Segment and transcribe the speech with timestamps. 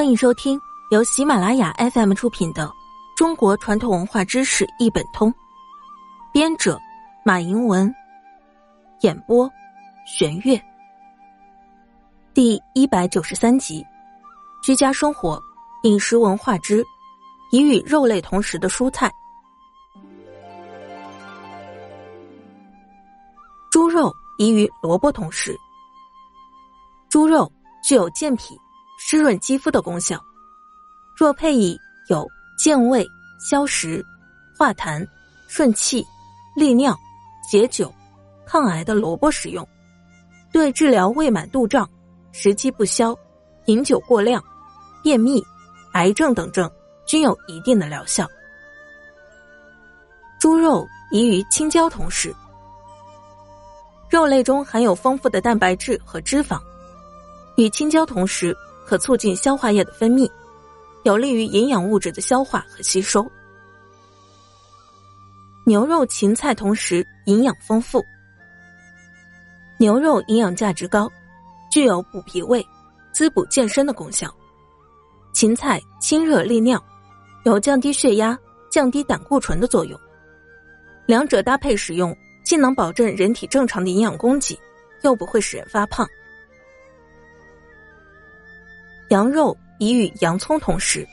[0.00, 0.58] 欢迎收听
[0.90, 2.66] 由喜马拉雅 FM 出品的
[3.14, 5.30] 《中国传统文化知识一本通》，
[6.32, 6.80] 编者
[7.22, 7.94] 马迎文，
[9.02, 9.46] 演播
[10.06, 10.58] 玄月。
[12.32, 13.84] 第一百九十三集：
[14.62, 15.38] 居家生活
[15.82, 16.82] 饮食文化之
[17.52, 19.12] 以与肉类同食的蔬菜。
[23.70, 25.54] 猪肉宜与萝卜同食。
[27.10, 27.52] 猪肉
[27.84, 28.58] 具有健脾、
[29.02, 30.22] 湿润肌肤的功效，
[31.16, 31.76] 若配以
[32.08, 33.04] 有健胃、
[33.40, 34.04] 消食、
[34.56, 35.04] 化痰、
[35.48, 36.04] 顺气、
[36.54, 36.94] 利尿、
[37.50, 37.92] 解酒、
[38.44, 39.66] 抗癌的萝卜食用，
[40.52, 41.88] 对治疗胃满肚胀、
[42.30, 43.16] 食积不消、
[43.64, 44.44] 饮酒过量、
[45.02, 45.42] 便秘、
[45.94, 46.70] 癌症等症
[47.06, 48.28] 均有一定的疗效。
[50.38, 52.36] 猪肉宜与青椒同食，
[54.10, 56.60] 肉类中含有丰富的蛋白质和脂肪。
[57.56, 58.56] 与青椒同食，
[58.86, 60.30] 可促进消化液的分泌，
[61.04, 63.30] 有利于营养物质的消化和吸收。
[65.66, 68.04] 牛肉、芹菜同食，营养丰富。
[69.78, 71.10] 牛肉营养价值高，
[71.70, 72.66] 具有补脾胃、
[73.12, 74.34] 滋补健身的功效。
[75.32, 76.82] 芹菜清热利尿，
[77.44, 78.36] 有降低血压、
[78.68, 79.98] 降低胆固醇的作用。
[81.06, 84.58] 两者搭配使用，既能保证人体正常的营养供给，
[85.02, 86.06] 又不会使人发胖。
[89.10, 91.06] 羊肉宜与洋葱同食。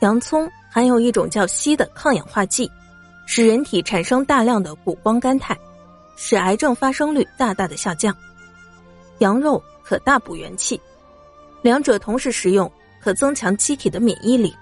[0.00, 2.70] 洋葱含有一种叫硒的抗氧化剂，
[3.26, 5.58] 使人体产生大量的谷胱甘肽，
[6.14, 8.14] 使癌症发生率大大的下降。
[9.20, 10.78] 羊肉可大补元气，
[11.62, 14.54] 两者同时食用可增强机体的免疫力。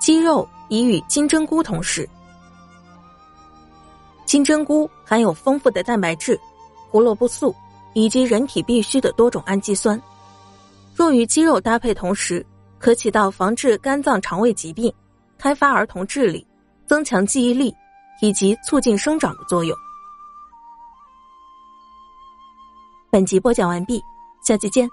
[0.00, 2.08] 鸡肉宜与金针菇同食。
[4.26, 6.38] 金针菇含有丰富的蛋白质、
[6.90, 7.54] 胡萝卜素。
[7.94, 10.00] 以及人体必需的多种氨基酸，
[10.94, 12.44] 若与鸡肉搭配同时，
[12.78, 14.92] 可起到防治肝脏肠胃疾病、
[15.36, 16.46] 开发儿童智力、
[16.86, 17.74] 增强记忆力
[18.20, 19.76] 以及促进生长的作用。
[23.10, 24.00] 本集播讲完毕，
[24.44, 24.88] 下期见。